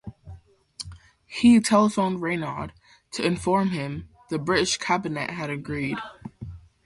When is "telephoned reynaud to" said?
1.59-3.23